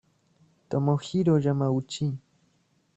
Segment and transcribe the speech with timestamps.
[0.69, 2.07] Tomohiro Yamauchi